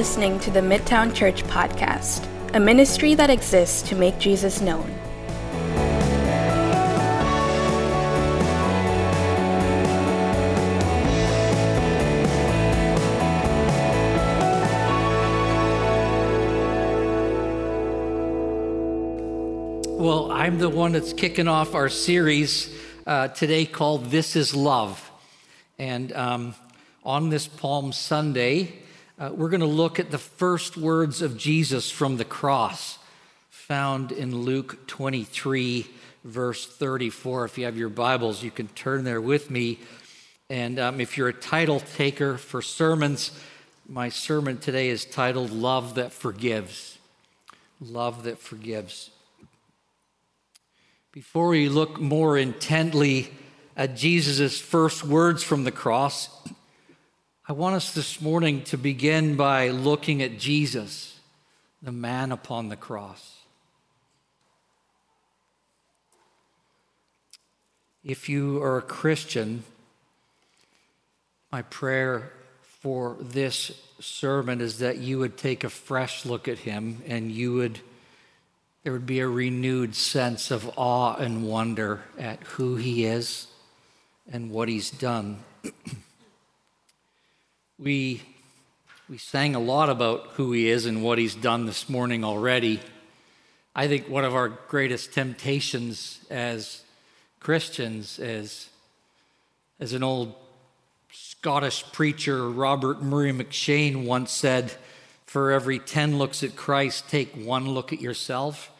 [0.00, 4.90] Listening to the Midtown Church Podcast, a ministry that exists to make Jesus known.
[19.98, 22.74] Well, I'm the one that's kicking off our series
[23.06, 25.10] uh, today called This is Love.
[25.78, 26.54] And um,
[27.04, 28.79] on this Palm Sunday,
[29.20, 32.98] uh, we're going to look at the first words of Jesus from the cross,
[33.50, 35.86] found in Luke 23,
[36.24, 37.44] verse 34.
[37.44, 39.78] If you have your Bibles, you can turn there with me.
[40.48, 43.38] And um, if you're a title taker for sermons,
[43.86, 46.96] my sermon today is titled Love That Forgives.
[47.78, 49.10] Love That Forgives.
[51.12, 53.30] Before we look more intently
[53.76, 56.30] at Jesus' first words from the cross,
[57.48, 61.18] I want us this morning to begin by looking at Jesus,
[61.82, 63.38] the man upon the cross.
[68.04, 69.64] If you are a Christian,
[71.50, 72.30] my prayer
[72.62, 77.54] for this sermon is that you would take a fresh look at him and you
[77.54, 77.80] would
[78.82, 83.46] there would be a renewed sense of awe and wonder at who he is
[84.32, 85.44] and what he's done.
[87.82, 88.20] We,
[89.08, 92.78] we sang a lot about who he is and what he's done this morning already.
[93.74, 96.82] I think one of our greatest temptations as
[97.38, 98.68] Christians is,
[99.78, 100.34] as an old
[101.10, 104.74] Scottish preacher, Robert Murray M'Cheyne, once said,
[105.24, 108.70] For every 10 looks at Christ, take one look at yourself.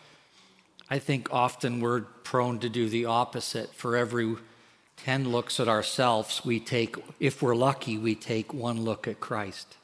[0.90, 3.74] I think often we're prone to do the opposite.
[3.74, 4.36] For every
[5.04, 9.76] 10 looks at ourselves, we take, if we're lucky, we take one look at Christ.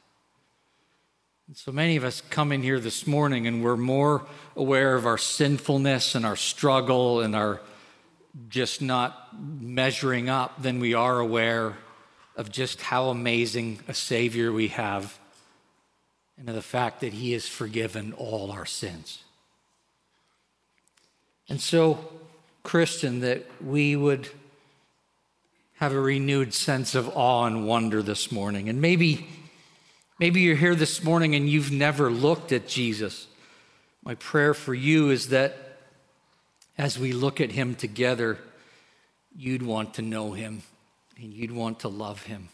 [1.49, 4.27] And so many of us come in here this morning and we're more
[4.57, 7.63] aware of our sinfulness and our struggle and our
[8.51, 11.79] just not measuring up than we are aware
[12.37, 15.19] of just how amazing a Savior we have
[16.37, 19.25] and of the fact that He has forgiven all our sins.
[21.49, 22.07] And so,
[22.63, 24.29] Christian, that we would
[25.77, 28.69] have a renewed sense of awe and wonder this morning.
[28.69, 29.27] And maybe,
[30.19, 33.27] maybe you're here this morning and you've never looked at Jesus.
[34.03, 35.79] My prayer for you is that
[36.79, 38.39] as we look at him together,
[39.37, 40.63] you'd want to know him
[41.21, 42.49] and you'd want to love him.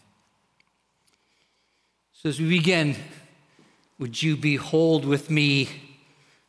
[2.12, 2.97] So as we begin,
[3.99, 5.69] would you behold with me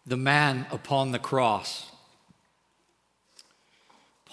[0.07, 1.91] the man upon the cross?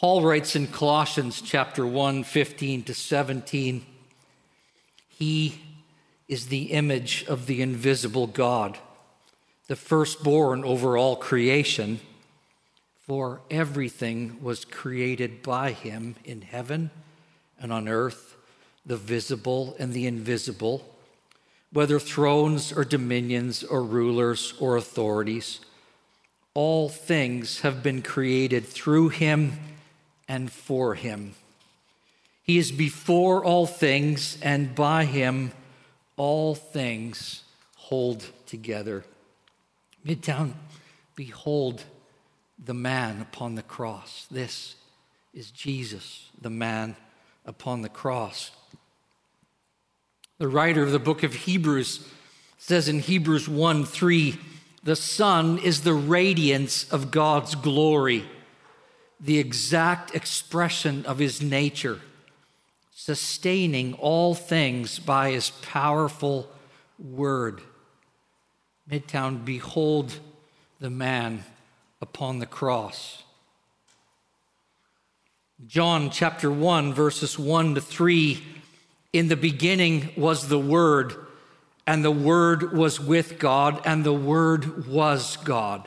[0.01, 3.85] Paul writes in Colossians chapter 1, 15 to 17,
[5.11, 5.61] He
[6.27, 8.79] is the image of the invisible God,
[9.69, 12.01] the firstborn over all creation.
[13.07, 16.91] For everything was created by him in heaven
[17.61, 18.37] and on earth,
[18.87, 20.97] the visible and the invisible,
[21.75, 25.61] whether thrones or dominions or rulers or authorities.
[26.55, 29.59] All things have been created through him
[30.31, 31.35] and for him.
[32.45, 35.51] He is before all things, and by him
[36.17, 37.43] all things
[37.75, 39.05] hold together.
[40.07, 40.53] Midtown,
[41.17, 41.83] behold
[42.65, 44.29] the man upon the cross.
[44.31, 44.77] This
[45.35, 46.95] is Jesus, the man
[47.45, 48.53] upon the cross.
[50.39, 52.09] The writer of the book of Hebrews
[52.57, 54.39] says in Hebrews 1 3,
[54.85, 58.27] the Son is the radiance of God's glory
[59.21, 62.01] the exact expression of his nature,
[62.95, 66.51] sustaining all things by his powerful
[66.99, 67.61] word.
[68.91, 70.19] Midtown, behold
[70.81, 71.45] the man
[72.01, 73.23] upon the cross.
[75.67, 78.43] John chapter 1, verses 1 to 3
[79.13, 81.15] In the beginning was the Word,
[81.87, 85.87] and the Word was with God, and the Word was God.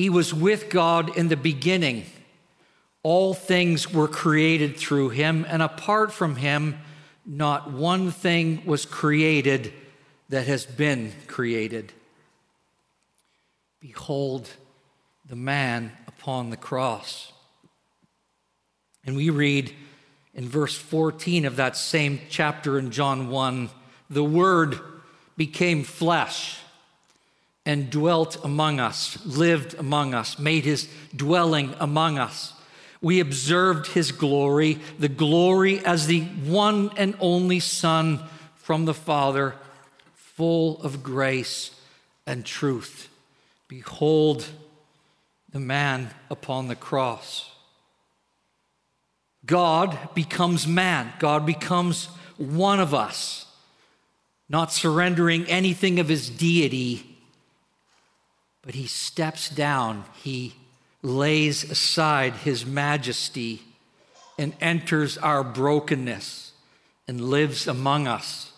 [0.00, 2.06] He was with God in the beginning.
[3.02, 6.80] All things were created through him, and apart from him,
[7.26, 9.74] not one thing was created
[10.30, 11.92] that has been created.
[13.78, 14.48] Behold
[15.26, 17.34] the man upon the cross.
[19.04, 19.74] And we read
[20.32, 23.68] in verse 14 of that same chapter in John 1
[24.08, 24.80] the Word
[25.36, 26.58] became flesh
[27.66, 32.54] and dwelt among us, lived among us, made his dwelling among us.
[33.02, 38.22] We observed his glory, the glory as the one and only Son
[38.56, 39.54] from the Father,
[40.14, 41.70] full of grace
[42.26, 43.08] and truth.
[43.68, 44.46] Behold
[45.52, 47.50] the man upon the cross.
[49.46, 52.06] God becomes man, God becomes
[52.36, 53.46] one of us,
[54.48, 57.09] not surrendering anything of his deity,
[58.62, 60.54] but he steps down, he
[61.02, 63.62] lays aside his majesty
[64.38, 66.52] and enters our brokenness
[67.08, 68.52] and lives among us.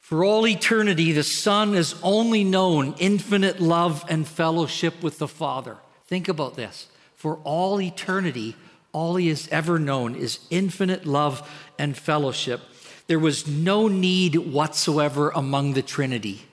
[0.00, 5.78] For all eternity, the Son has only known infinite love and fellowship with the Father.
[6.06, 6.86] Think about this.
[7.16, 8.54] For all eternity,
[8.92, 12.60] all he has ever known is infinite love and fellowship.
[13.08, 16.44] There was no need whatsoever among the Trinity.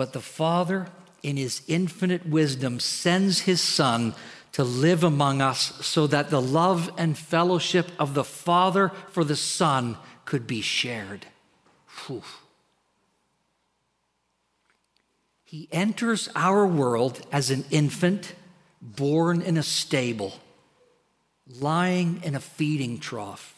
[0.00, 0.86] But the Father,
[1.22, 4.14] in his infinite wisdom, sends his Son
[4.52, 9.36] to live among us so that the love and fellowship of the Father for the
[9.36, 11.26] Son could be shared.
[12.06, 12.22] Whew.
[15.44, 18.34] He enters our world as an infant
[18.80, 20.32] born in a stable,
[21.46, 23.54] lying in a feeding trough.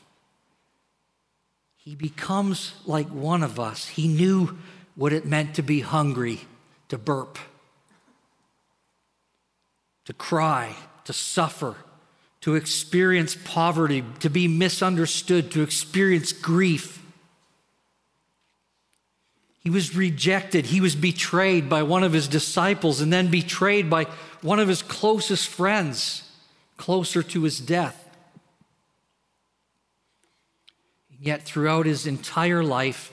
[1.77, 3.87] He becomes like one of us.
[3.87, 4.59] He knew
[4.95, 6.41] what it meant to be hungry,
[6.89, 7.39] to burp
[10.05, 10.75] to cry,
[11.05, 11.77] to suffer,
[12.41, 17.01] to experience poverty, to be misunderstood, to experience grief.
[19.61, 20.67] He was rejected.
[20.67, 24.05] He was betrayed by one of his disciples and then betrayed by
[24.41, 26.29] one of his closest friends,
[26.77, 27.99] closer to his death.
[31.21, 33.13] Yet, throughout his entire life,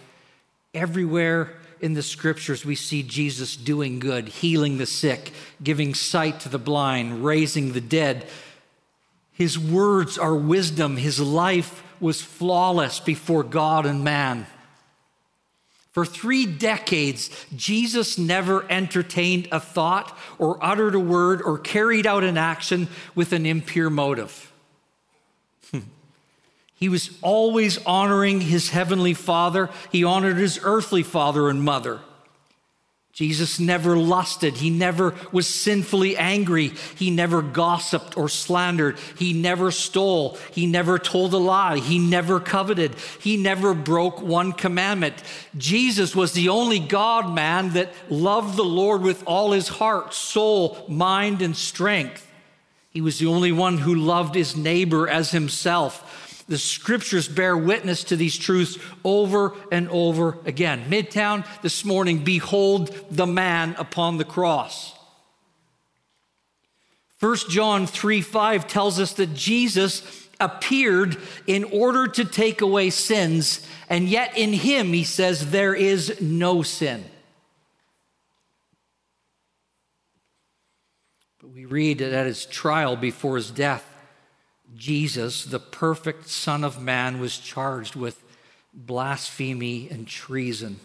[0.73, 5.31] everywhere in the scriptures, we see Jesus doing good, healing the sick,
[5.63, 8.27] giving sight to the blind, raising the dead.
[9.31, 10.97] His words are wisdom.
[10.97, 14.47] His life was flawless before God and man.
[15.91, 22.23] For three decades, Jesus never entertained a thought or uttered a word or carried out
[22.23, 24.48] an action with an impure motive.
[26.79, 29.69] He was always honoring his heavenly father.
[29.91, 31.99] He honored his earthly father and mother.
[33.11, 34.55] Jesus never lusted.
[34.55, 36.71] He never was sinfully angry.
[36.95, 38.97] He never gossiped or slandered.
[39.17, 40.37] He never stole.
[40.53, 41.79] He never told a lie.
[41.79, 42.95] He never coveted.
[43.19, 45.15] He never broke one commandment.
[45.57, 50.85] Jesus was the only God man that loved the Lord with all his heart, soul,
[50.87, 52.25] mind, and strength.
[52.89, 56.27] He was the only one who loved his neighbor as himself.
[56.49, 60.89] The scriptures bear witness to these truths over and over again.
[60.89, 64.97] Midtown this morning, behold the man upon the cross.
[67.19, 73.67] 1 John 3 5 tells us that Jesus appeared in order to take away sins,
[73.87, 77.05] and yet in him, he says, there is no sin.
[81.39, 83.85] But we read that at his trial before his death,
[84.75, 88.23] Jesus, the perfect Son of Man, was charged with
[88.73, 90.79] blasphemy and treason.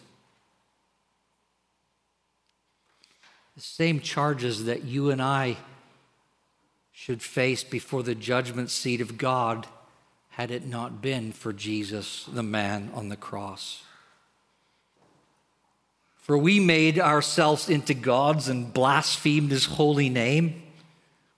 [3.54, 5.56] The same charges that you and I
[6.92, 9.66] should face before the judgment seat of God
[10.30, 13.84] had it not been for Jesus, the man on the cross.
[16.16, 20.63] For we made ourselves into gods and blasphemed his holy name.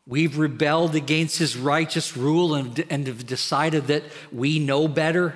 [0.06, 5.34] We've rebelled against his righteous rule and, and have decided that we know better.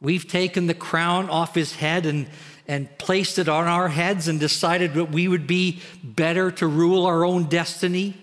[0.00, 2.28] We've taken the crown off his head and,
[2.68, 7.06] and placed it on our heads and decided that we would be better to rule
[7.06, 8.16] our own destiny.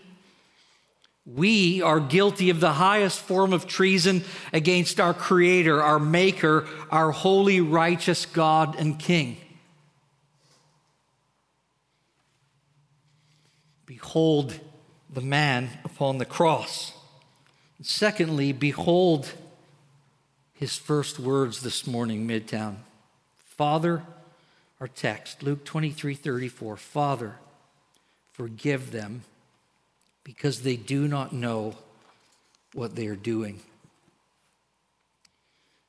[1.25, 4.23] We are guilty of the highest form of treason
[4.53, 9.37] against our Creator, our Maker, our holy, righteous God and King.
[13.85, 14.59] Behold,
[15.13, 16.91] the man upon the cross.
[17.81, 19.31] Secondly, behold
[20.53, 22.77] his first words this morning, Midtown.
[23.37, 24.03] Father,
[24.79, 26.77] our text, Luke 23 34.
[26.77, 27.35] Father,
[28.31, 29.21] forgive them
[30.23, 31.75] because they do not know
[32.73, 33.59] what they are doing.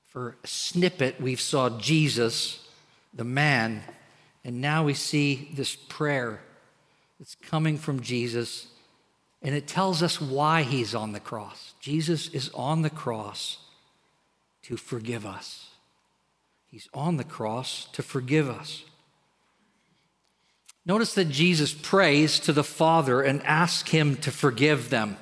[0.09, 2.69] For a snippet, we saw Jesus,
[3.15, 3.83] the man,
[4.45, 6.41] and now we see this prayer
[7.19, 8.67] that's coming from Jesus
[9.45, 11.75] and it tells us why he's on the cross.
[11.79, 13.59] Jesus is on the cross
[14.63, 15.69] to forgive us.
[16.67, 18.85] He's on the cross to forgive us.
[20.87, 25.19] Notice that Jesus prays to the Father and asks him to forgive them.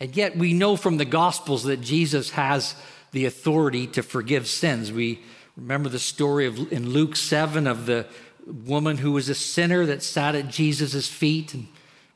[0.00, 2.74] And yet we know from the Gospels that Jesus has
[3.12, 4.92] the authority to forgive sins.
[4.92, 5.20] We
[5.56, 8.06] remember the story of in Luke 7 of the
[8.46, 11.68] woman who was a sinner that sat at Jesus' feet and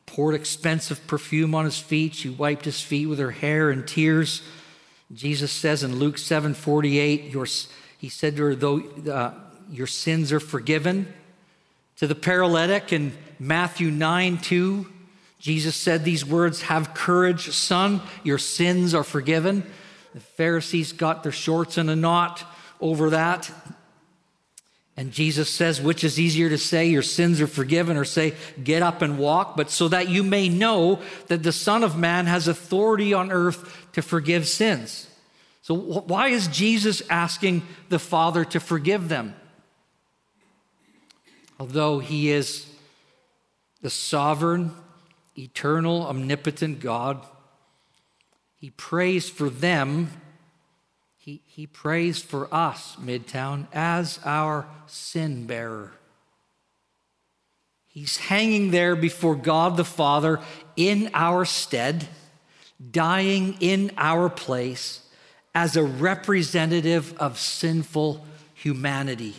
[0.06, 2.14] poured expensive perfume on his feet.
[2.14, 4.42] She wiped his feet with her hair and tears.
[5.12, 7.46] Jesus says in Luke 7 48, your,
[7.99, 8.80] he said to her, Though
[9.11, 9.34] uh,
[9.70, 11.12] your sins are forgiven.
[11.99, 14.87] To the paralytic in Matthew 9 2,
[15.38, 19.64] Jesus said these words Have courage, son, your sins are forgiven.
[20.14, 22.44] The Pharisees got their shorts in a knot
[22.80, 23.50] over that.
[24.97, 28.83] And Jesus says, which is easier to say, your sins are forgiven, or say, get
[28.83, 32.47] up and walk, but so that you may know that the Son of Man has
[32.47, 35.09] authority on earth to forgive sins.
[35.63, 39.35] So, why is Jesus asking the Father to forgive them?
[41.59, 42.67] Although he is
[43.81, 44.73] the sovereign,
[45.37, 47.25] eternal, omnipotent God,
[48.57, 50.11] he prays for them
[51.25, 55.93] he, he prays for us, Midtown, as our sin bearer.
[57.88, 60.40] He's hanging there before God the Father
[60.76, 62.07] in our stead,
[62.90, 65.00] dying in our place
[65.54, 69.35] as a representative of sinful humanity.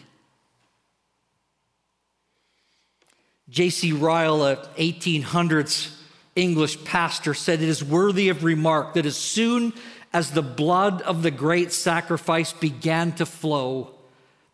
[3.48, 3.92] J.C.
[3.92, 5.96] Ryle, a 1800s
[6.36, 9.72] English pastor, said it is worthy of remark that as soon
[10.16, 13.92] as the blood of the great sacrifice began to flow,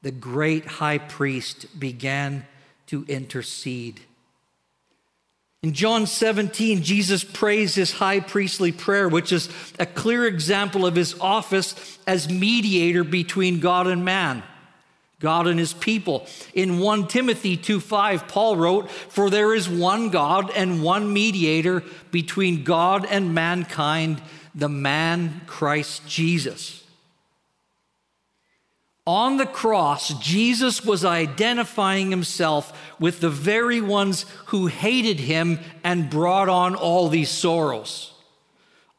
[0.01, 2.43] the great high priest began
[2.87, 4.01] to intercede.
[5.61, 10.95] In John 17, Jesus prays his high priestly prayer, which is a clear example of
[10.95, 14.41] his office as mediator between God and man,
[15.19, 16.25] God and his people.
[16.55, 22.63] In 1 Timothy 2:5, Paul wrote, "For there is one God and one mediator between
[22.63, 24.23] God and mankind,
[24.53, 26.83] the man Christ Jesus.
[29.07, 36.09] On the cross, Jesus was identifying himself with the very ones who hated him and
[36.09, 38.13] brought on all these sorrows.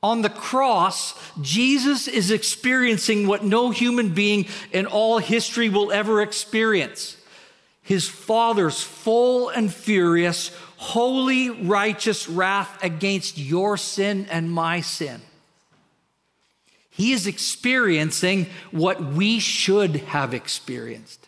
[0.03, 6.21] On the cross, Jesus is experiencing what no human being in all history will ever
[6.21, 7.17] experience
[7.83, 15.21] his Father's full and furious, holy, righteous wrath against your sin and my sin.
[16.95, 21.27] He is experiencing what we should have experienced.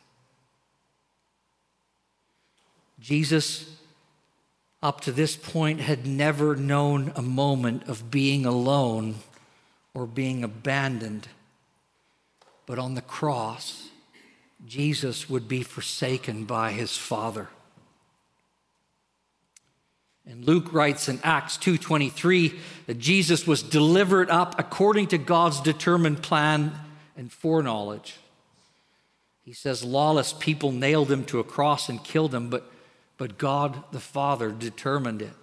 [3.00, 3.75] Jesus,
[4.83, 9.14] up to this point, had never known a moment of being alone
[9.94, 11.28] or being abandoned.
[12.66, 13.88] But on the cross,
[14.66, 17.49] Jesus would be forsaken by his Father.
[20.26, 26.23] And Luke writes in Acts 2:23 that Jesus was delivered up according to God's determined
[26.23, 26.73] plan
[27.16, 28.16] and foreknowledge.
[29.43, 32.71] He says lawless people nailed him to a cross and killed him, but,
[33.19, 35.35] but God the Father determined it.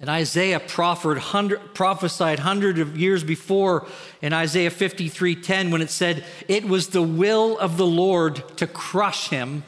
[0.00, 3.86] And Isaiah hundred, prophesied hundreds of years before
[4.22, 9.28] in Isaiah 53:10 when it said, "It was the will of the Lord to crush
[9.28, 9.62] him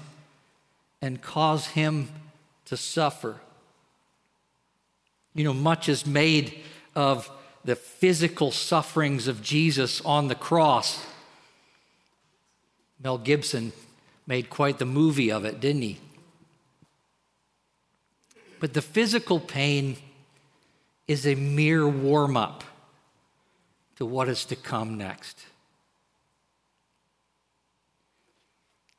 [1.00, 2.08] and cause him
[2.64, 3.40] to suffer."
[5.34, 6.60] You know, much is made
[6.94, 7.30] of
[7.64, 11.06] the physical sufferings of Jesus on the cross.
[13.02, 13.72] Mel Gibson
[14.26, 15.98] made quite the movie of it, didn't he?
[18.60, 19.96] But the physical pain
[21.08, 22.62] is a mere warm up
[23.96, 25.44] to what is to come next.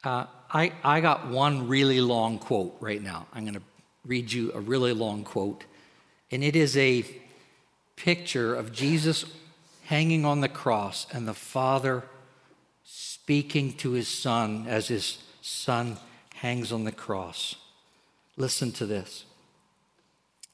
[0.03, 3.25] Uh, I, I got one really long quote right now.
[3.33, 3.61] I'm going to
[4.05, 5.63] read you a really long quote.
[6.33, 7.05] And it is a
[7.95, 9.23] picture of Jesus
[9.83, 12.05] hanging on the cross and the Father
[12.83, 15.97] speaking to his Son as his Son
[16.37, 17.57] hangs on the cross.
[18.35, 19.25] Listen to this.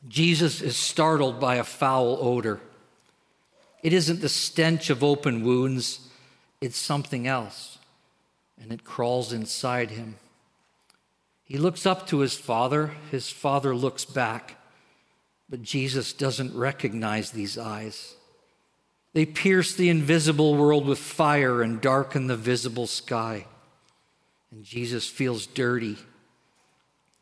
[0.05, 2.59] Jesus is startled by a foul odor.
[3.81, 6.09] It isn't the stench of open wounds,
[6.59, 7.77] it's something else,
[8.61, 10.17] and it crawls inside him.
[11.45, 14.57] He looks up to his father, his father looks back.
[15.49, 18.15] But Jesus doesn't recognize these eyes.
[19.13, 23.47] They pierce the invisible world with fire and darken the visible sky.
[24.51, 25.97] And Jesus feels dirty.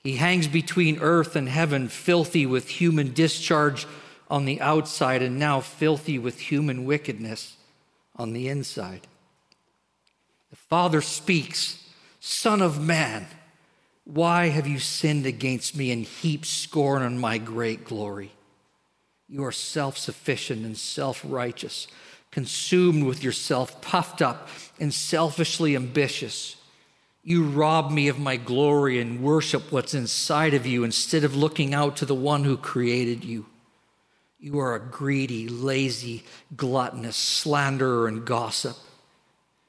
[0.04, 3.88] He hangs between earth and heaven, filthy with human discharge
[4.30, 7.56] on the outside, and now filthy with human wickedness
[8.16, 9.08] on the inside.
[10.50, 11.84] The Father speaks,
[12.20, 13.28] Son of man.
[14.08, 18.32] Why have you sinned against me and heaped scorn on my great glory?
[19.28, 21.88] You are self sufficient and self righteous,
[22.32, 24.48] consumed with yourself, puffed up,
[24.80, 26.56] and selfishly ambitious.
[27.22, 31.74] You rob me of my glory and worship what's inside of you instead of looking
[31.74, 33.48] out to the one who created you.
[34.40, 36.24] You are a greedy, lazy,
[36.56, 38.78] gluttonous slanderer and gossip.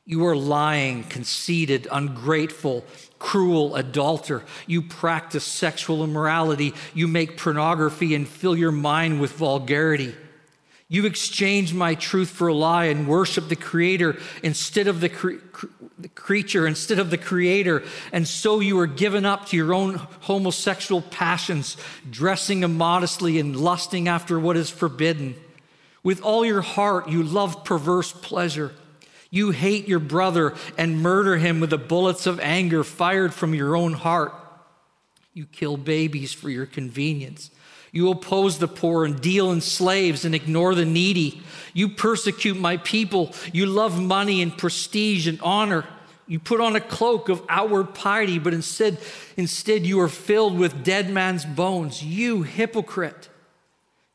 [0.08, 2.86] You are lying, conceited, ungrateful,
[3.18, 4.42] cruel adulterer.
[4.66, 6.72] You practice sexual immorality.
[6.94, 10.14] You make pornography and fill your mind with vulgarity.
[10.88, 15.42] You exchange my truth for a lie and worship the Creator instead of the, cre-
[15.98, 17.84] the, creature, instead of the Creator.
[18.10, 21.76] And so you are given up to your own homosexual passions,
[22.10, 25.34] dressing immodestly and lusting after what is forbidden.
[26.02, 28.72] With all your heart, you love perverse pleasure.
[29.30, 33.76] You hate your brother and murder him with the bullets of anger fired from your
[33.76, 34.34] own heart.
[35.34, 37.50] You kill babies for your convenience.
[37.92, 41.42] You oppose the poor and deal in slaves and ignore the needy.
[41.72, 43.32] You persecute my people.
[43.52, 45.84] You love money and prestige and honor.
[46.26, 48.98] You put on a cloak of outward piety, but instead,
[49.36, 52.02] instead you are filled with dead man's bones.
[52.02, 53.30] You hypocrite.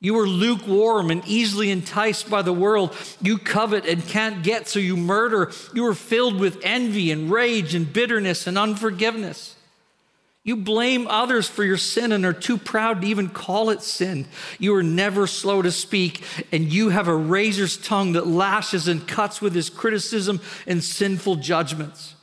[0.03, 2.93] You are lukewarm and easily enticed by the world.
[3.21, 5.49] You covet and can't get, so you murder.
[5.73, 9.55] You are filled with envy and rage and bitterness and unforgiveness.
[10.43, 14.27] You blame others for your sin and are too proud to even call it sin.
[14.59, 19.07] You are never slow to speak, and you have a razor's tongue that lashes and
[19.07, 22.15] cuts with his criticism and sinful judgments.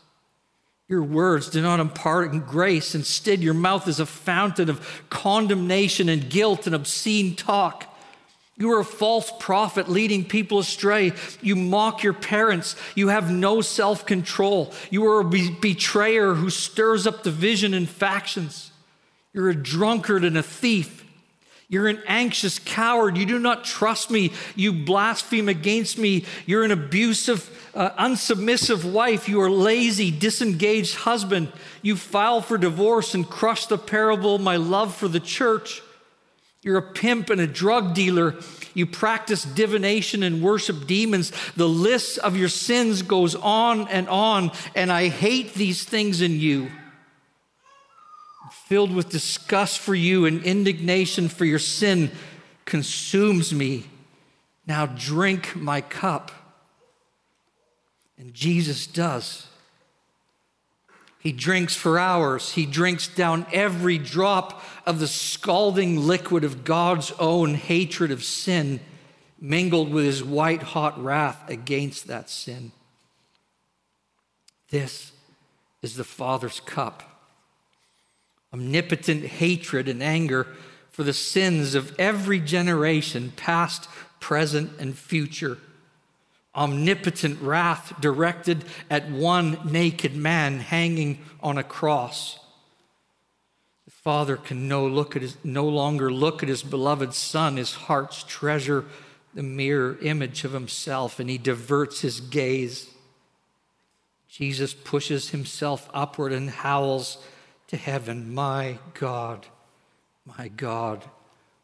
[0.91, 2.97] Your words do not impart grace.
[2.97, 7.87] Instead, your mouth is a fountain of condemnation and guilt and obscene talk.
[8.57, 11.13] You are a false prophet leading people astray.
[11.41, 12.75] You mock your parents.
[12.97, 14.75] You have no self control.
[14.91, 18.73] You are a be- betrayer who stirs up division and factions.
[19.33, 21.00] You're a drunkard and a thief.
[21.71, 23.17] You're an anxious coward.
[23.17, 24.33] You do not trust me.
[24.57, 26.25] You blaspheme against me.
[26.45, 29.29] You're an abusive, uh, unsubmissive wife.
[29.29, 31.53] You are a lazy, disengaged husband.
[31.81, 35.81] You file for divorce and crush the parable my love for the church.
[36.63, 38.35] You're a pimp and a drug dealer.
[38.75, 41.33] You practice divination and worship demons.
[41.55, 46.41] The list of your sins goes on and on, and I hate these things in
[46.41, 46.69] you.
[48.71, 52.09] Filled with disgust for you and indignation for your sin
[52.65, 53.87] consumes me.
[54.65, 56.31] Now drink my cup.
[58.17, 59.49] And Jesus does.
[61.19, 62.53] He drinks for hours.
[62.53, 68.79] He drinks down every drop of the scalding liquid of God's own hatred of sin,
[69.41, 72.71] mingled with his white hot wrath against that sin.
[74.69, 75.11] This
[75.83, 77.10] is the Father's cup
[78.53, 80.47] omnipotent hatred and anger
[80.91, 85.59] for the sins of every generation, past, present, and future
[86.55, 92.39] omnipotent wrath directed at one naked man hanging on a cross.
[93.85, 97.75] The Father can no, look at his, no longer look at his beloved Son, his
[97.75, 98.85] heart's treasure,
[99.35, 102.91] the mirror image of himself, and he diverts his gaze.
[104.29, 107.19] Jesus pushes himself upward and howls
[107.71, 109.47] to heaven, My God,
[110.25, 111.05] my God,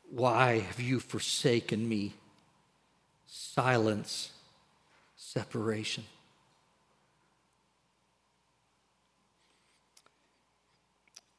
[0.09, 2.15] why have you forsaken me?
[3.27, 4.31] Silence
[5.17, 6.05] separation.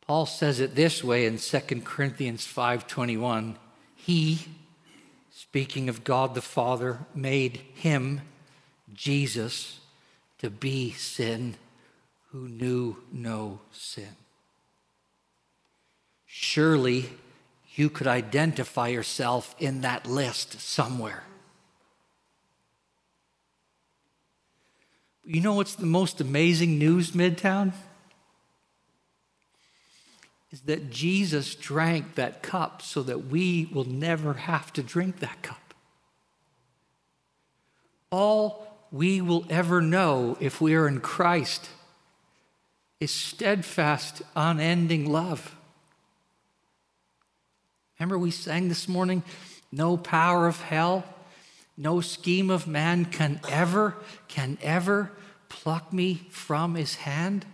[0.01, 3.57] Paul says it this way in 2 Corinthians 5:21.
[3.95, 4.47] He,
[5.31, 8.21] speaking of God the Father, made him
[8.93, 9.79] Jesus
[10.39, 11.55] to be sin
[12.31, 14.26] who knew no sin.
[16.39, 17.09] Surely
[17.73, 21.23] you could identify yourself in that list somewhere.
[25.25, 27.73] You know what's the most amazing news, Midtown?
[30.51, 35.41] Is that Jesus drank that cup so that we will never have to drink that
[35.41, 35.73] cup.
[38.11, 41.67] All we will ever know if we are in Christ
[42.99, 45.56] is steadfast, unending love.
[47.99, 49.23] Remember, we sang this morning,
[49.71, 51.03] No power of hell
[51.77, 53.95] no scheme of man can ever,
[54.27, 55.11] can ever
[55.47, 57.45] pluck me from his hand.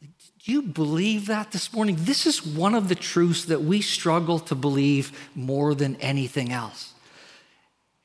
[0.00, 1.96] Do you believe that this morning?
[1.98, 6.94] This is one of the truths that we struggle to believe more than anything else.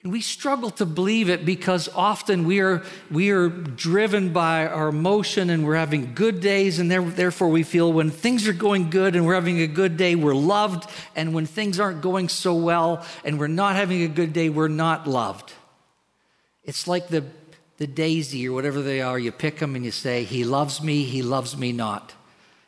[0.04, 4.90] And we struggle to believe it because often we are, we are driven by our
[4.90, 9.16] emotion and we're having good days, and therefore we feel when things are going good
[9.16, 10.90] and we're having a good day, we're loved.
[11.16, 14.68] And when things aren't going so well and we're not having a good day, we're
[14.68, 15.54] not loved.
[16.66, 17.24] It's like the,
[17.78, 19.18] the daisy or whatever they are.
[19.18, 22.14] You pick them and you say, He loves me, He loves me not.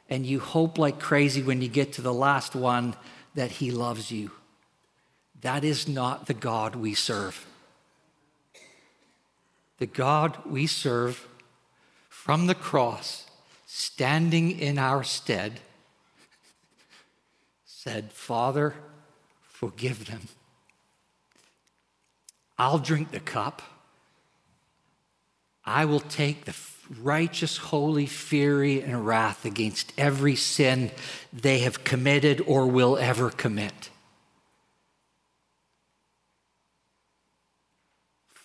[0.10, 2.96] And you hope like crazy when you get to the last one
[3.34, 4.32] that He loves you.
[5.46, 7.46] That is not the God we serve.
[9.78, 11.28] The God we serve
[12.10, 13.28] from the cross,
[13.68, 15.60] standing in our stead,
[17.64, 18.74] said, Father,
[19.44, 20.22] forgive them.
[22.58, 23.62] I'll drink the cup.
[25.64, 26.56] I will take the
[27.00, 30.90] righteous, holy fury and wrath against every sin
[31.32, 33.92] they have committed or will ever commit.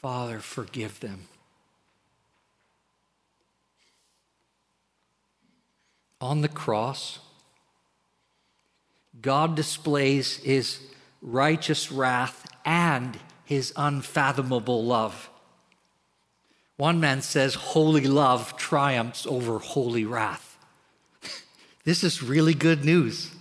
[0.00, 1.28] Father, forgive them.
[6.20, 7.18] On the cross,
[9.20, 10.80] God displays his
[11.20, 15.28] righteous wrath and his unfathomable love.
[16.76, 20.56] One man says, Holy love triumphs over holy wrath.
[21.84, 23.32] this is really good news.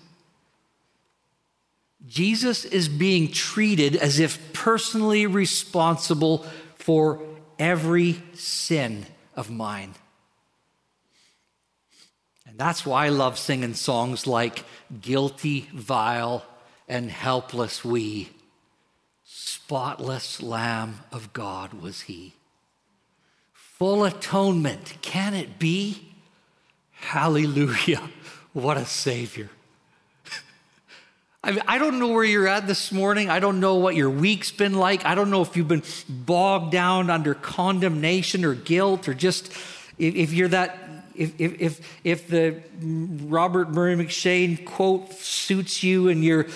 [2.10, 6.40] Jesus is being treated as if personally responsible
[6.76, 7.22] for
[7.60, 9.94] every sin of mine.
[12.48, 14.66] And that's why I love singing songs like
[15.00, 16.44] Guilty, Vile,
[16.88, 18.30] and Helpless We.
[19.24, 22.34] Spotless Lamb of God was He.
[23.54, 26.10] Full atonement, can it be?
[26.92, 28.02] Hallelujah.
[28.52, 29.52] What a Savior.
[31.44, 33.30] I, mean, I don't know where you're at this morning.
[33.30, 35.06] I don't know what your week's been like.
[35.06, 39.48] I don't know if you've been bogged down under condemnation or guilt or just
[39.98, 40.78] if, if you're that,
[41.16, 46.48] if, if, if, if the Robert Murray M'Cheyne quote suits you and you're,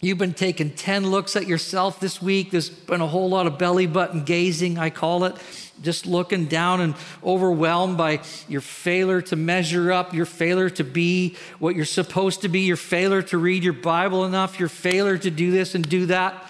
[0.00, 2.52] you've been taking 10 looks at yourself this week.
[2.52, 5.36] There's been a whole lot of belly button gazing, I call it
[5.82, 11.36] just looking down and overwhelmed by your failure to measure up, your failure to be
[11.58, 15.30] what you're supposed to be, your failure to read your Bible enough, your failure to
[15.30, 16.44] do this and do that.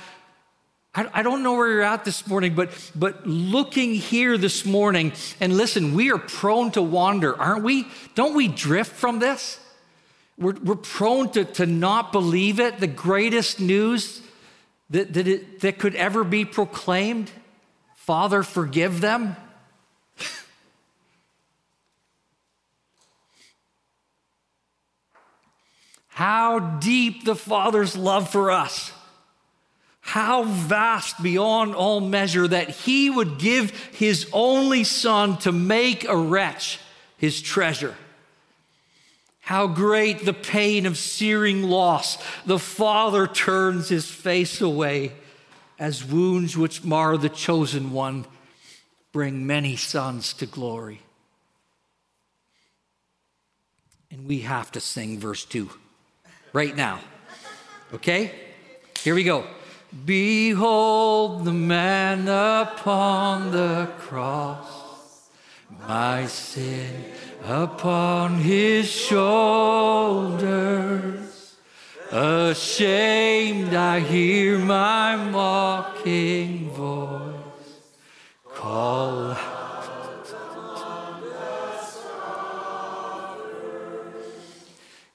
[0.94, 5.56] I, don't know where you're at this morning, but, but looking here this morning, and
[5.56, 7.86] listen, we are prone to wander, aren't we?
[8.16, 9.60] Don't we drift from this?
[10.38, 14.22] We're, we're prone to, to not believe it, the greatest news
[14.90, 17.30] that, that, it, that could ever be proclaimed.
[18.08, 19.36] Father, forgive them?
[26.06, 28.92] How deep the Father's love for us.
[30.00, 36.16] How vast beyond all measure that He would give His only Son to make a
[36.16, 36.80] wretch
[37.18, 37.94] His treasure.
[39.40, 42.16] How great the pain of searing loss.
[42.46, 45.12] The Father turns His face away
[45.78, 48.26] as wounds which mar the chosen one
[49.12, 51.00] bring many sons to glory.
[54.10, 55.70] And we have to sing verse 2
[56.52, 57.00] right now.
[57.92, 58.32] Okay?
[59.02, 59.44] Here we go.
[60.04, 65.30] Behold the man upon the cross,
[65.86, 67.04] my sin
[67.44, 69.77] upon his shoulders.
[72.50, 77.34] Ashamed, I hear my mocking voice
[78.54, 79.36] call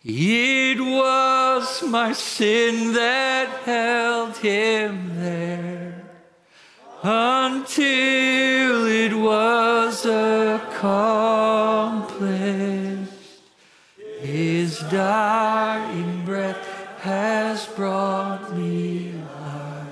[0.06, 6.04] It was my sin that held him there
[7.02, 11.02] until it was accomplished.
[14.22, 15.93] His dying
[17.04, 19.88] has brought me life.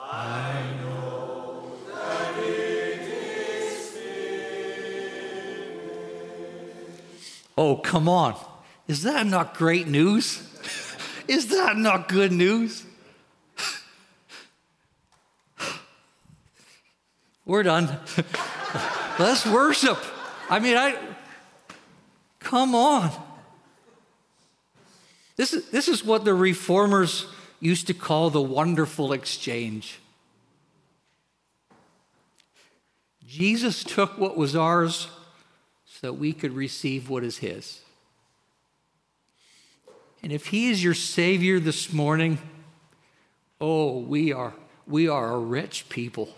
[0.00, 3.98] I know that it is
[7.58, 8.36] Oh, come on.
[8.86, 10.40] Is that not great news?
[11.26, 12.84] is that not good news?
[17.44, 17.98] We're done.
[19.18, 19.98] Let's worship.
[20.48, 20.96] I mean, I
[22.38, 23.10] come on.
[25.38, 27.26] This is, this is what the reformers
[27.60, 30.00] used to call the wonderful exchange.
[33.24, 35.06] Jesus took what was ours
[35.86, 37.80] so that we could receive what is his.
[40.24, 42.38] And if he is your savior this morning,
[43.60, 44.54] oh, we are
[44.88, 46.34] we are a rich people.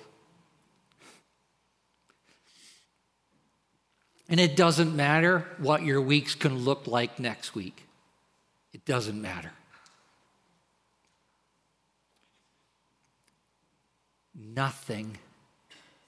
[4.28, 7.86] And it doesn't matter what your week's can look like next week.
[8.72, 9.52] It doesn't matter.
[14.34, 15.18] Nothing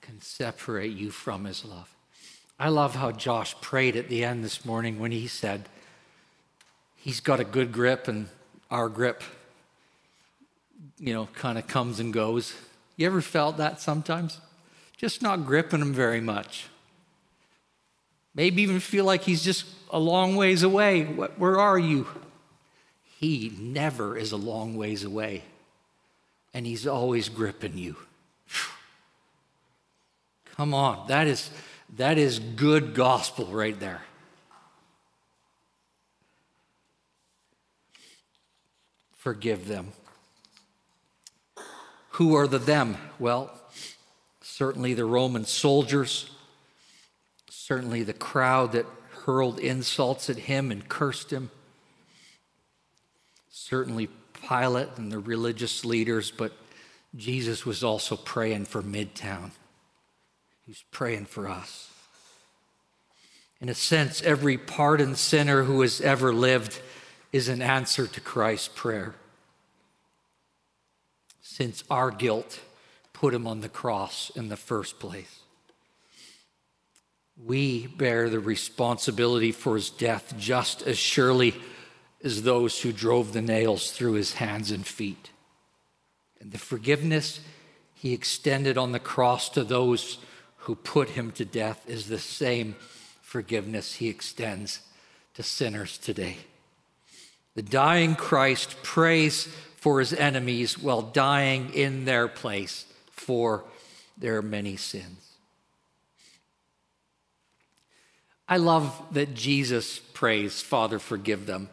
[0.01, 1.95] can separate you from his love?
[2.59, 5.69] I love how Josh prayed at the end this morning when he said,
[6.97, 8.29] He's got a good grip and
[8.71, 9.25] our grip,
[10.99, 12.55] you know, kind of comes and goes.
[12.97, 14.41] You ever felt that sometimes?
[14.97, 16.69] Just not gripping him very much.
[18.35, 21.03] Maybe even feel like he's just a long ways away.
[21.05, 22.07] Where are you?
[23.23, 25.45] He never is a long ways away,
[26.53, 27.97] and he's always gripping you.
[30.57, 31.49] Come on, that is,
[31.99, 34.03] that is good gospel right there.
[39.15, 39.93] Forgive them.
[42.15, 42.97] Who are the them?
[43.21, 43.53] Well,
[44.41, 46.29] certainly the Roman soldiers,
[47.49, 48.87] certainly the crowd that
[49.27, 51.53] hurled insults at him and cursed him,
[53.53, 54.09] certainly
[54.49, 56.53] Pilate and the religious leaders, but
[57.15, 59.51] Jesus was also praying for Midtown.
[60.67, 61.91] He's praying for us.
[63.61, 66.81] In a sense, every pardoned sinner who has ever lived
[67.31, 69.15] is an answer to Christ's prayer
[71.43, 72.61] since our guilt
[73.13, 75.41] put him on the cross in the first place.
[77.45, 81.55] We bear the responsibility for his death just as surely
[82.23, 85.31] as those who drove the nails through his hands and feet.
[86.41, 87.41] And the forgiveness
[87.95, 90.19] he extended on the cross to those
[90.59, 92.77] who put him to death is the same
[93.21, 94.81] forgiveness he extends
[95.35, 96.37] to sinners today.
[97.55, 103.65] The dying Christ prays for his enemies while dying in their place for
[104.17, 105.19] their many sins.
[108.49, 111.69] I love that Jesus prays, Father, forgive them.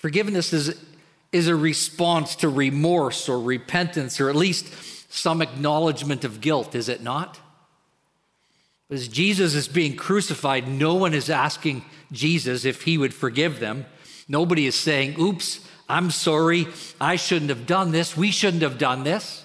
[0.00, 0.82] Forgiveness is,
[1.30, 4.72] is a response to remorse or repentance, or at least
[5.12, 7.38] some acknowledgement of guilt, is it not?
[8.88, 13.84] As Jesus is being crucified, no one is asking Jesus if he would forgive them.
[14.26, 16.66] Nobody is saying, Oops, I'm sorry,
[16.98, 19.44] I shouldn't have done this, we shouldn't have done this.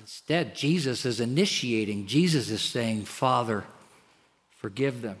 [0.00, 3.62] Instead, Jesus is initiating, Jesus is saying, Father,
[4.58, 5.18] forgive them.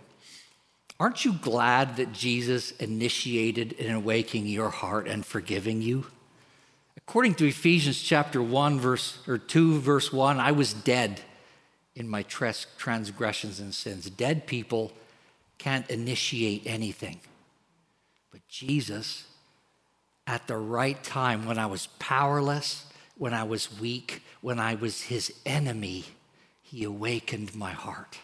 [1.00, 6.06] Aren't you glad that Jesus initiated in awakening your heart and forgiving you?
[6.96, 11.20] According to Ephesians chapter 1 verse or 2 verse 1, I was dead
[11.96, 14.08] in my transgressions and sins.
[14.08, 14.92] Dead people
[15.58, 17.20] can't initiate anything.
[18.30, 19.26] But Jesus,
[20.26, 25.02] at the right time, when I was powerless, when I was weak, when I was
[25.02, 26.04] his enemy,
[26.62, 28.18] he awakened my heart.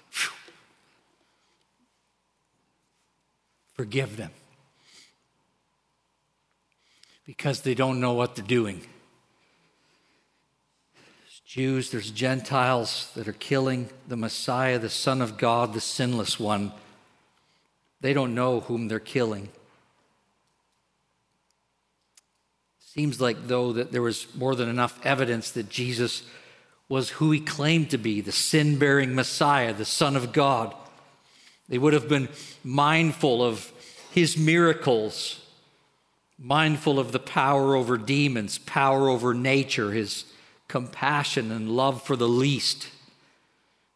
[3.81, 4.31] Forgive them
[7.25, 8.83] because they don't know what they're doing.
[11.23, 16.39] There's Jews, there's Gentiles that are killing the Messiah, the Son of God, the sinless
[16.39, 16.73] one.
[18.03, 19.49] They don't know whom they're killing.
[22.81, 26.25] Seems like, though, that there was more than enough evidence that Jesus
[26.91, 30.75] was who he claimed to be the sin bearing Messiah, the Son of God.
[31.71, 32.29] They would have been
[32.63, 33.73] mindful of
[34.11, 35.43] his miracles,
[36.39, 40.27] mindful of the power over demons, power over nature, his
[40.69, 42.89] compassion and love for the least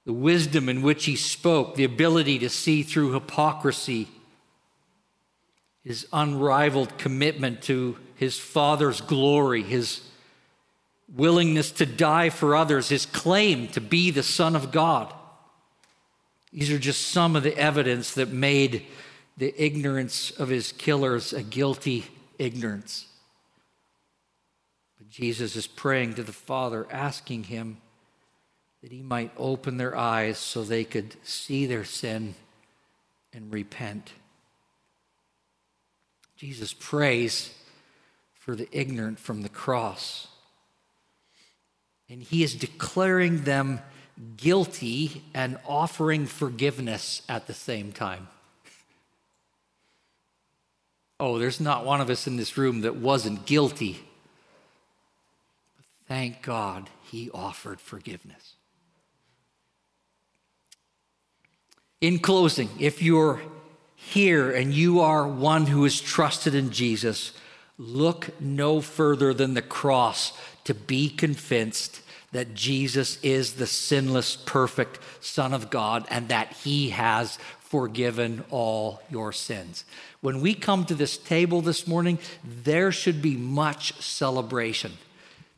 [0.05, 4.09] the wisdom in which he spoke, the ability to see through hypocrisy,
[5.83, 10.03] his unrivaled commitment to his Father's glory, his
[11.15, 15.13] willingness to die for others, his claim to be the Son of God.
[16.55, 18.87] These are just some of the evidence that made
[19.37, 22.05] the ignorance of his killers a guilty
[22.39, 23.09] ignorance.
[24.97, 27.79] But Jesus is praying to the Father, asking him
[28.83, 32.37] that he might open their eyes so they could see their sin
[33.33, 34.13] and repent.
[36.37, 37.53] Jesus prays
[38.33, 40.29] for the ignorant from the cross.
[42.09, 43.81] And he is declaring them
[44.37, 48.29] guilty and offering forgiveness at the same time.
[51.19, 54.05] Oh, there's not one of us in this room that wasn't guilty.
[55.77, 58.55] But thank God he offered forgiveness.
[62.01, 63.41] In closing, if you're
[63.95, 67.33] here and you are one who is trusted in Jesus,
[67.79, 70.33] look no further than the cross
[70.65, 72.03] to be convinced
[72.35, 79.01] that Jesus is the sinless, perfect Son of God and that He has forgiven all
[79.09, 79.85] your sins.
[80.21, 84.93] When we come to this table this morning, there should be much celebration.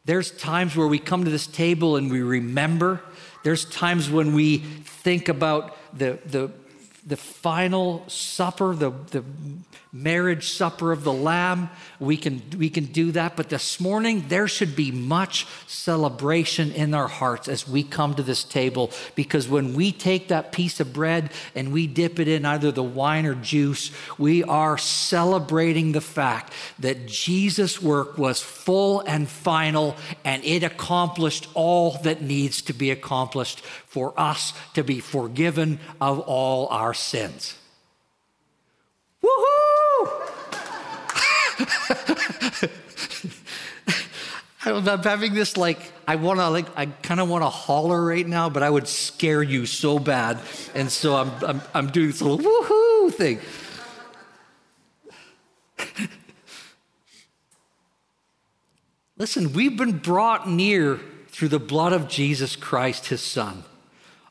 [0.04, 3.00] There's times where we come to this table and we remember.
[3.42, 6.50] There's times when we think about the, the,
[7.06, 9.24] the final supper, the, the
[10.02, 11.70] marriage supper of the Lamb.
[11.98, 13.36] We can, we can do that.
[13.36, 18.22] But this morning, there should be much celebration in our hearts as we come to
[18.22, 22.44] this table because when we take that piece of bread and we dip it in
[22.44, 29.00] either the wine or juice, we are celebrating the fact that Jesus' work was full
[29.00, 35.00] and final and it accomplished all that needs to be accomplished for us to be
[35.00, 37.56] forgiven of all our sins.
[39.22, 39.65] Woohoo!
[44.66, 48.26] I'm having this like I want to like I kind of want to holler right
[48.26, 50.38] now, but I would scare you so bad,
[50.74, 53.40] and so I'm I'm, I'm doing this little woohoo thing.
[59.16, 63.64] Listen, we've been brought near through the blood of Jesus Christ, His Son.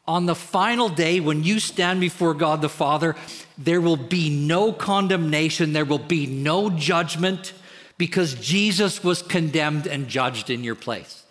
[0.07, 3.15] On the final day, when you stand before God the Father,
[3.57, 7.53] there will be no condemnation, there will be no judgment
[7.97, 11.23] because Jesus was condemned and judged in your place.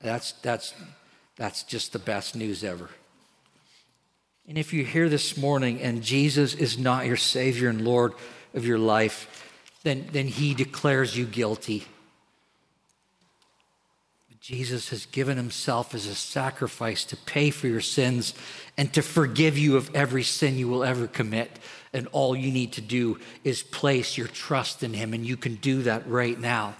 [0.00, 0.74] That's, that's,
[1.36, 2.90] that's just the best news ever.
[4.48, 8.12] And if you're here this morning and Jesus is not your Savior and Lord
[8.54, 9.48] of your life,
[9.82, 11.86] then, then He declares you guilty.
[14.42, 18.34] Jesus has given himself as a sacrifice to pay for your sins
[18.76, 21.60] and to forgive you of every sin you will ever commit.
[21.92, 25.54] And all you need to do is place your trust in him, and you can
[25.56, 26.74] do that right now.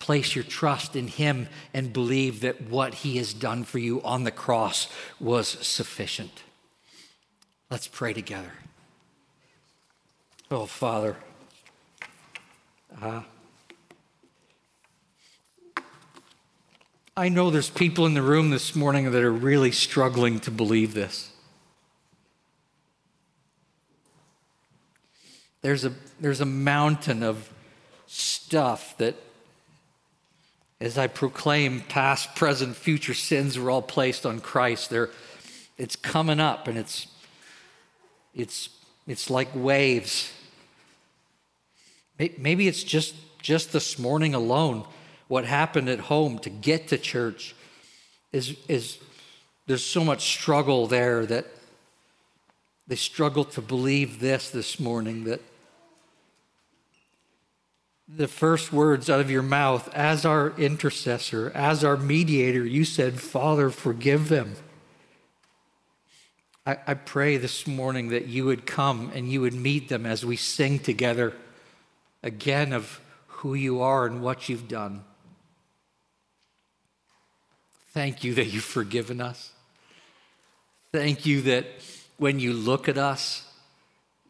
[0.00, 4.24] Place your trust in him and believe that what he has done for you on
[4.24, 4.88] the cross
[5.20, 6.42] was sufficient.
[7.70, 8.54] Let's pray together.
[10.50, 11.16] Oh, Father.
[13.00, 13.22] Uh,
[17.16, 20.94] I know there's people in the room this morning that are really struggling to believe
[20.94, 21.30] this.
[25.62, 27.48] There's a, there's a mountain of
[28.08, 29.14] stuff that,
[30.80, 34.90] as I proclaim, past, present, future sins are all placed on Christ.
[34.90, 35.10] They're,
[35.78, 37.06] it's coming up and it's,
[38.34, 38.70] it's,
[39.06, 40.32] it's like waves.
[42.18, 44.84] Maybe it's just, just this morning alone
[45.34, 47.56] what happened at home to get to church
[48.30, 48.98] is, is
[49.66, 51.44] there's so much struggle there that
[52.86, 55.40] they struggle to believe this this morning that
[58.06, 63.18] the first words out of your mouth as our intercessor, as our mediator, you said,
[63.18, 64.54] Father, forgive them.
[66.64, 70.24] I, I, pray this morning that you would come and you would meet them as
[70.24, 71.34] we sing together
[72.22, 75.02] again of who you are and what you've done.
[77.94, 79.52] Thank you that you've forgiven us.
[80.92, 81.64] Thank you that
[82.18, 83.48] when you look at us,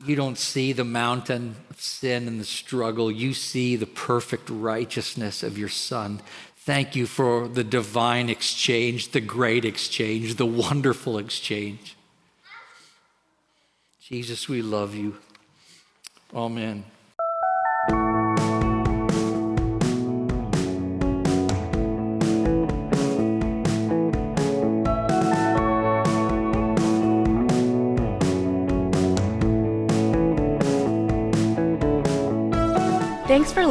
[0.05, 3.11] you don't see the mountain of sin and the struggle.
[3.11, 6.21] You see the perfect righteousness of your Son.
[6.59, 11.97] Thank you for the divine exchange, the great exchange, the wonderful exchange.
[14.01, 15.17] Jesus, we love you.
[16.35, 16.85] Amen.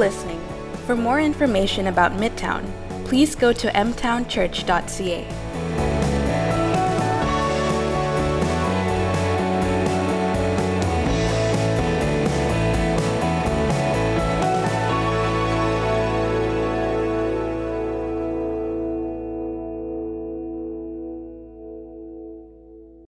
[0.03, 0.41] Listening.
[0.85, 2.63] For more information about Midtown,
[3.05, 5.52] please go to mtownchurch.ca.